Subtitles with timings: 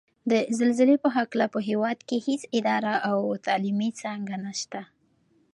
[0.31, 4.83] د زلزلې په هکله په هېواد کې هېڅ اداره او تعلیمي څانګه نشته ده